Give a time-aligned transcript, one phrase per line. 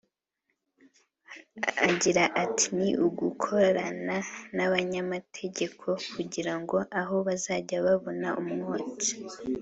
[1.89, 4.17] Agira ati “Ni ugukorana
[4.55, 9.11] n’abanyamategeko kugira ngo aho bazajya babona umwotsi